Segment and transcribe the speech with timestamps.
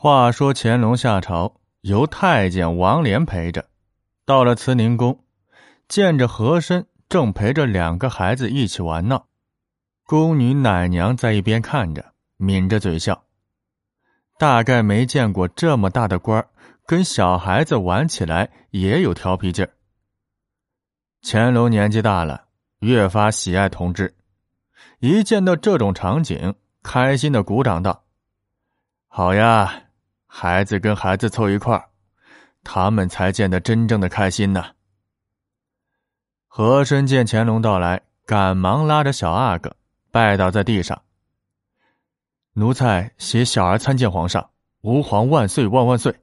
[0.00, 3.68] 话说乾隆下朝，由太监王莲陪着，
[4.24, 5.24] 到了慈宁宫，
[5.88, 9.26] 见着和珅正陪着两个孩子一起玩闹，
[10.04, 13.24] 宫女奶娘在一边看着，抿着嘴笑。
[14.38, 16.48] 大概没见过这么大的官儿
[16.86, 19.72] 跟小孩子玩起来也有调皮劲儿。
[21.22, 22.44] 乾隆年纪大了，
[22.78, 24.16] 越发喜爱同志，
[25.00, 26.54] 一见到这种场景，
[26.84, 28.04] 开心的鼓掌道
[29.10, 29.82] ：“好呀！”
[30.30, 31.88] 孩子跟孩子凑一块儿，
[32.62, 34.64] 他们才见得真正的开心呢。
[36.46, 39.74] 和珅见乾隆到来，赶忙拉着小阿哥
[40.10, 41.02] 拜倒在地上。
[42.52, 44.50] 奴才携小儿参见皇上，
[44.82, 46.14] 吾皇万岁万万岁。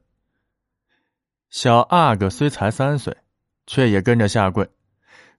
[1.50, 3.18] 小阿哥虽才三岁，
[3.66, 4.70] 却也跟着下跪，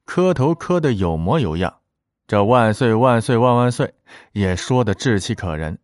[0.05, 1.81] 磕头磕得有模有样，
[2.27, 3.95] 这万岁万岁万万岁
[4.33, 5.79] 也说的志气可人。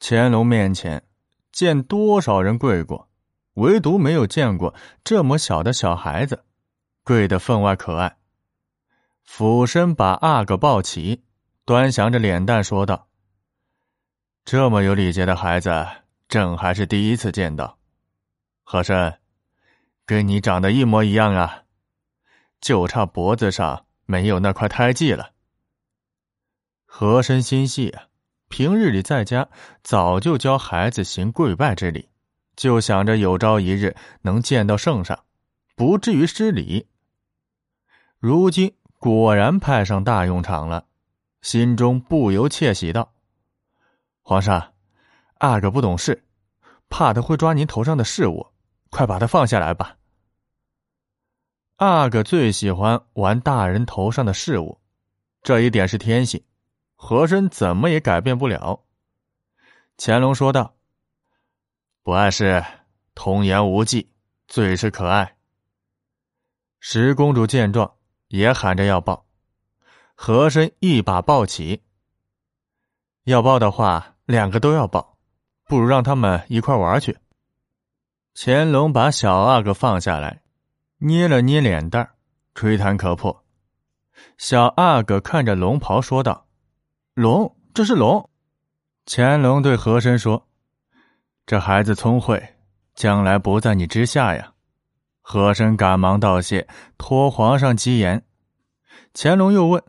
[0.00, 1.02] 乾隆面前。
[1.52, 3.08] 见多少人跪过，
[3.54, 6.44] 唯独没有见过这么小的小孩子，
[7.04, 8.16] 跪得分外可爱。
[9.22, 11.22] 俯身把阿哥抱起，
[11.64, 13.08] 端详着脸蛋说道
[14.44, 15.86] ：“这么有礼节的孩子，
[16.28, 17.78] 朕还是第一次见到。
[18.64, 19.18] 和珅，
[20.06, 21.64] 跟你长得一模一样啊，
[22.60, 25.32] 就差脖子上没有那块胎记了。”
[26.86, 28.08] 和珅心细啊。
[28.52, 29.48] 平日里在家
[29.82, 32.10] 早就教孩子行跪拜之礼，
[32.54, 35.18] 就想着有朝一日能见到圣上，
[35.74, 36.86] 不至于失礼。
[38.18, 40.84] 如今果然派上大用场了，
[41.40, 43.14] 心中不由窃喜道
[44.20, 44.74] ：“皇上，
[45.38, 46.22] 阿哥不懂事，
[46.90, 48.46] 怕他会抓您头上的事物，
[48.90, 49.96] 快把他放下来吧。”
[51.80, 54.78] 阿哥最喜欢玩大人头上的事物，
[55.42, 56.44] 这一点是天性。
[57.04, 58.84] 和珅怎么也改变不了。
[59.98, 60.76] 乾隆说道
[62.04, 62.64] ：“不碍事，
[63.12, 64.08] 童言无忌，
[64.46, 65.36] 最是可爱。”
[66.78, 67.92] 十公主见状，
[68.28, 69.26] 也喊着要抱，
[70.14, 71.82] 和珅一把抱起。
[73.24, 75.18] 要抱的话，两个都要抱，
[75.66, 77.18] 不如让他们一块玩去。
[78.32, 80.40] 乾隆把小阿哥放下来，
[80.98, 82.08] 捏了捏脸蛋
[82.54, 83.44] 吹弹可破。
[84.38, 86.46] 小阿哥看着龙袍，说道。
[87.14, 88.30] 龙，这是龙。
[89.04, 90.48] 乾隆对和珅说
[91.44, 92.42] ：“这孩子聪慧，
[92.94, 94.54] 将来不在你之下呀。”
[95.20, 98.24] 和珅赶忙道谢，托皇上吉言。
[99.12, 99.82] 乾隆又问：“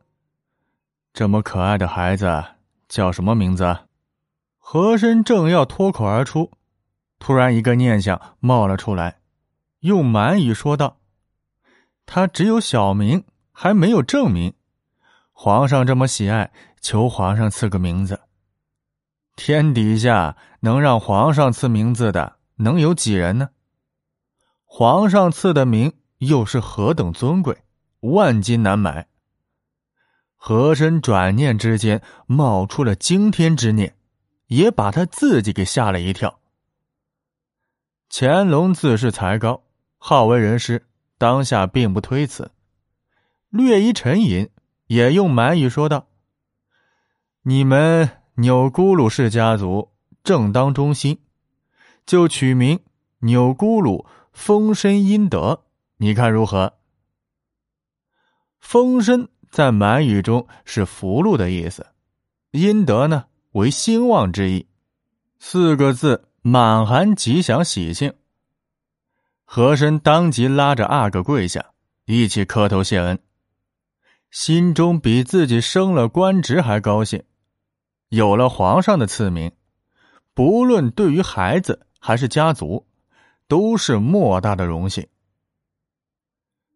[1.14, 2.44] 这么可爱的孩子
[2.90, 3.74] 叫什么名字？”
[4.60, 6.52] 和珅正要脱口而出，
[7.20, 9.20] 突然一个念想冒了出来，
[9.80, 10.98] 用满语说道
[12.06, 13.24] ：“他只有小名，
[13.54, 14.54] 还没有正名。
[15.32, 16.52] 皇上这么喜爱。”
[16.84, 18.20] 求皇上赐个名字。
[19.36, 23.50] 天底下能让皇上赐名字的，能有几人呢？
[24.66, 27.64] 皇上赐的名又是何等尊贵，
[28.02, 29.08] 万金难买。
[30.36, 33.96] 和珅转念之间冒出了惊天之念，
[34.48, 36.42] 也把他自己给吓了一跳。
[38.10, 39.64] 乾隆自恃才高，
[39.98, 40.86] 好为人师，
[41.18, 42.52] 当下并不推辞，
[43.50, 44.50] 略一沉吟，
[44.88, 46.08] 也用满语说道。
[47.46, 49.92] 你们钮钴禄氏家族
[50.24, 51.20] 正当中心，
[52.06, 52.80] 就取名
[53.20, 55.66] 钮钴禄丰绅殷德，
[55.98, 56.72] 你看如何？
[58.62, 61.86] 丰绅在满语中是福禄的意思，
[62.52, 64.66] 殷德呢为兴旺之意，
[65.38, 68.14] 四个字满含吉祥喜庆。
[69.44, 71.74] 和珅当即拉着阿哥跪下，
[72.06, 73.20] 一起磕头谢恩，
[74.32, 77.22] 心中比自己升了官职还高兴。
[78.14, 79.52] 有了皇上的赐名，
[80.36, 82.86] 不论对于孩子还是家族，
[83.48, 85.08] 都是莫大的荣幸。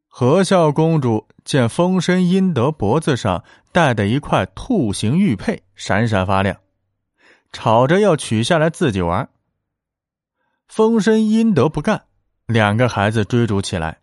[0.08, 6.58] 和孝公主见丰绅殷德脖子上戴的一块兔形玉佩闪闪发亮，
[7.54, 9.30] 吵着要取下来自己玩。
[10.68, 12.06] 丰绅殷德不干，
[12.48, 14.00] 两个孩子追逐起来，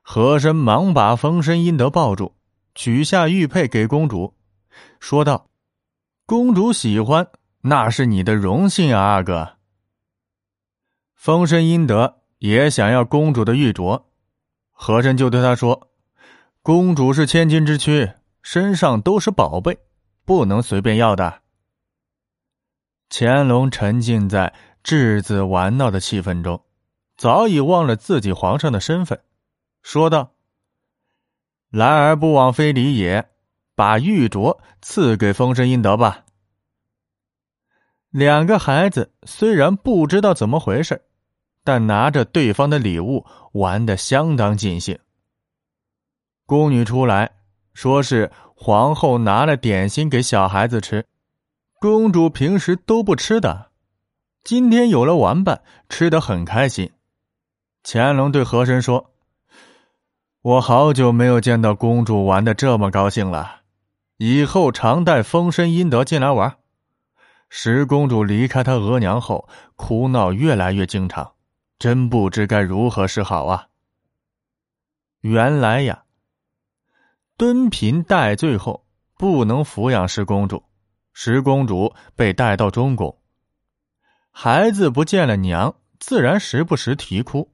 [0.00, 2.36] 和珅忙把丰绅殷德抱住，
[2.76, 4.32] 取下玉佩给公主，
[5.00, 5.48] 说道。
[6.28, 7.28] 公主喜欢，
[7.60, 9.58] 那是你的荣幸啊，阿哥。
[11.14, 14.02] 丰绅殷德也想要公主的玉镯，
[14.72, 15.88] 和珅就对他说
[16.62, 18.12] ：“公主是千金之躯，
[18.42, 19.78] 身上都是宝贝，
[20.24, 21.42] 不能随便要的。”
[23.08, 24.52] 乾隆沉浸在
[24.82, 26.60] 稚子玩闹的气氛中，
[27.16, 29.20] 早已忘了自己皇上的身份，
[29.80, 30.32] 说道
[31.70, 33.30] ：“来而不往非礼也。”
[33.76, 36.24] 把玉镯赐给丰绅殷德吧。
[38.10, 41.02] 两个孩子虽然不知道怎么回事，
[41.62, 44.98] 但拿着对方的礼物玩的相当尽兴。
[46.46, 47.30] 宫女出来
[47.74, 51.04] 说是皇后拿了点心给小孩子吃，
[51.78, 53.70] 公主平时都不吃的，
[54.42, 56.90] 今天有了玩伴，吃的很开心。
[57.82, 59.12] 乾隆对和珅说
[60.40, 63.60] ：“我好久没有见到公主玩的这么高兴了，
[64.16, 66.58] 以后常带丰绅殷德进来玩。”
[67.48, 71.34] 十公主离开她额娘后，哭闹越来越经常，
[71.78, 73.68] 真不知该如何是好啊。
[75.20, 76.04] 原来呀，
[77.36, 78.84] 敦嫔戴罪后
[79.16, 80.64] 不能抚养十公主，
[81.12, 83.18] 十公主被带到中宫。
[84.30, 87.50] 孩子不见了娘，自然时不时啼哭，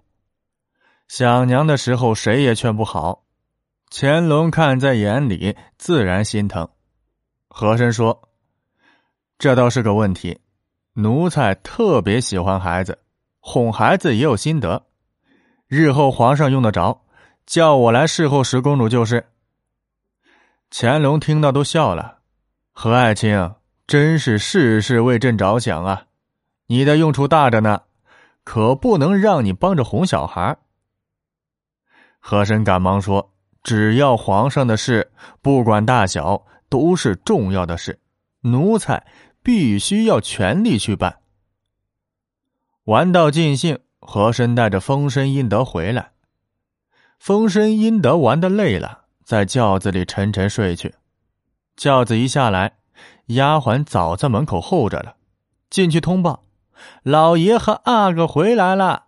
[1.07, 3.25] 想娘的时候谁也劝不好。
[3.95, 6.67] 乾隆看在眼里，自然心疼。
[7.49, 8.27] 和珅说。
[9.39, 10.41] 这倒是个问题，
[10.95, 12.99] 奴才特别喜欢孩子，
[13.39, 14.87] 哄孩子也有心得，
[15.67, 17.05] 日后皇上用得着，
[17.45, 19.27] 叫我来侍候十公主就是。
[20.71, 22.21] 乾隆听到都笑了，
[22.73, 23.57] 何爱卿
[23.87, 26.07] 真是事事为朕着想啊，
[26.67, 27.83] 你的用处大着呢，
[28.43, 30.57] 可不能让你帮着哄小孩。
[32.21, 33.32] 和珅赶忙说
[33.63, 37.99] ：“只要皇上的事，不管大小，都是重要的事，
[38.41, 39.05] 奴才。”
[39.45, 41.19] 必须要全力去办。
[42.85, 46.13] 玩到尽兴，和珅带着丰绅殷德回来。
[47.19, 50.95] 丰绅殷德玩的累了，在轿子里沉沉睡去。
[51.75, 52.75] 轿子一下来，
[53.27, 55.17] 丫鬟早在门口候着了，
[55.69, 56.45] 进去通报
[57.03, 59.07] ：“老爷和阿哥回来了。”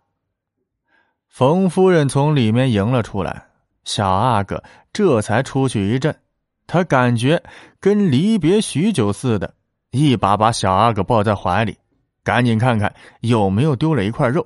[1.31, 3.51] 冯夫人从里面迎了出来，
[3.85, 4.61] 小阿哥
[4.91, 6.19] 这才出去一阵，
[6.67, 7.41] 他感觉
[7.79, 9.55] 跟离别许久似的。
[9.91, 11.77] 一把把小阿哥抱在怀里，
[12.21, 14.45] 赶紧看看有没有丢了一块肉。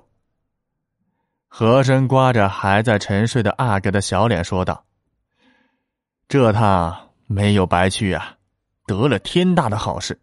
[1.48, 4.86] 和珅刮着还在沉睡的阿哥的小脸说道
[6.30, 8.36] ：“这趟没有白去啊，
[8.86, 10.20] 得了天大的好事。”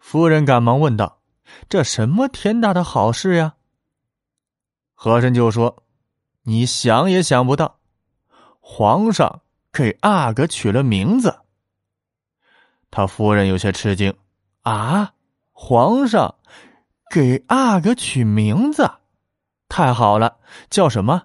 [0.00, 1.20] 夫人赶忙问道
[1.68, 3.54] ：“这什么天大的好事呀？”
[4.94, 5.83] 和珅就说
[6.44, 7.80] ：“你想也想不到，
[8.60, 9.42] 皇上
[9.72, 11.40] 给阿哥取了名字。”
[12.90, 14.14] 他夫人有些吃惊，
[14.62, 15.14] 啊，
[15.52, 16.36] 皇上
[17.10, 18.88] 给阿哥取名字，
[19.68, 20.38] 太好了，
[20.70, 21.22] 叫什么？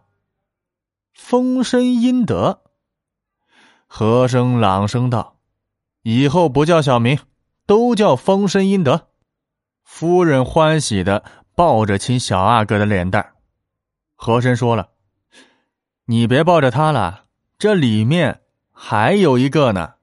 [1.13, 2.63] 丰绅殷德。
[3.85, 5.39] 和声朗声道
[6.01, 7.19] ：“以后不叫小名，
[7.65, 9.09] 都叫丰绅殷德。”
[9.83, 11.23] 夫人欢喜的
[11.55, 13.33] 抱着亲小阿哥的脸蛋。
[14.15, 14.89] 和珅说了
[16.09, 17.25] ：“你别抱着他了，
[17.59, 18.41] 这里面
[18.71, 19.93] 还有一个呢。”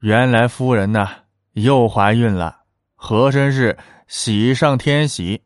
[0.00, 1.08] 原来夫人呢
[1.52, 3.78] 又怀孕了，和珅是
[4.08, 5.42] 喜上添喜，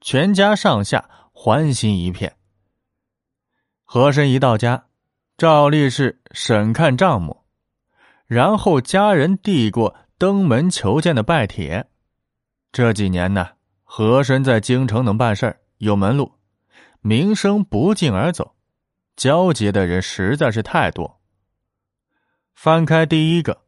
[0.00, 2.34] 全家上下欢心一片。
[3.84, 4.86] 和珅一到家，
[5.36, 7.44] 照例是审看账目，
[8.24, 11.90] 然后家人递过登门求见的拜帖。
[12.72, 13.50] 这几年呢，
[13.84, 16.32] 和珅在京城能办事有门路，
[17.00, 18.54] 名声不胫而走，
[19.16, 21.20] 交结的人实在是太多。
[22.54, 23.62] 翻开第一个。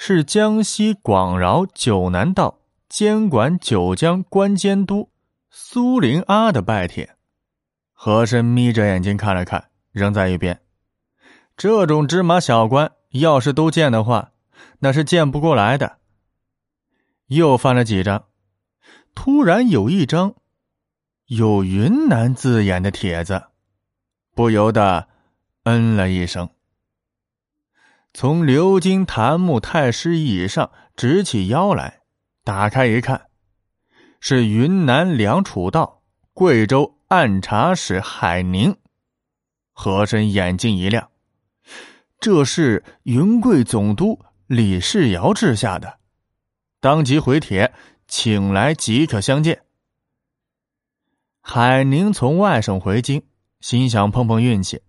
[0.00, 5.10] 是江西广饶九南道监管九江关监督
[5.50, 7.16] 苏林阿的拜帖，
[7.92, 10.62] 和珅眯着眼睛看了看，扔在一边。
[11.56, 14.30] 这种芝麻小官，要是都见的话，
[14.78, 15.98] 那是见不过来的。
[17.26, 18.26] 又翻了几张，
[19.16, 20.36] 突然有一张
[21.28, 23.48] 有云南字眼的帖子，
[24.34, 25.08] 不由得
[25.64, 26.48] 嗯了一声。
[28.14, 32.00] 从鎏金檀木太师椅上直起腰来，
[32.44, 33.26] 打开一看，
[34.20, 38.74] 是云南梁楚道贵州按察使海宁。
[39.74, 41.10] 和珅眼睛一亮，
[42.18, 45.98] 这是云贵总督李世尧治下的，
[46.80, 47.74] 当即回帖
[48.06, 49.60] 请来即可相见。
[51.50, 53.22] 海宁从外省回京，
[53.62, 54.82] 心想碰碰运气，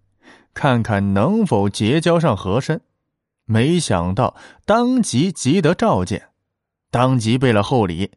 [0.54, 2.82] 看看能否结交上和珅。
[3.46, 4.36] 没想到，
[4.66, 6.32] 当即急得召见，
[6.92, 8.12] 当即备了厚礼，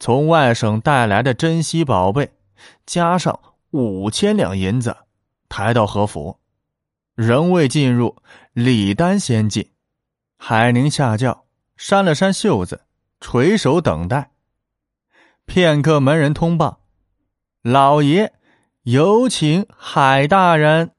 [0.00, 2.28] 从外省带来的珍稀宝贝，
[2.84, 3.38] 加上
[3.70, 4.96] 五千两银子，
[5.48, 6.40] 抬到和府。
[7.14, 8.16] 仍未进入，
[8.52, 9.70] 礼单先进。
[10.36, 11.44] 海宁下轿，
[11.76, 12.80] 扇了扇袖子，
[13.20, 14.32] 垂手等待。
[15.46, 16.80] 片刻，门人通报
[17.68, 18.32] ：“老爷，
[18.84, 20.92] 有请海大人。”